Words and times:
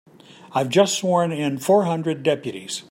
I've 0.53 0.69
just 0.69 0.97
sworn 0.97 1.31
in 1.31 1.59
four 1.59 1.83
hundred 1.85 2.23
deputies. 2.23 2.79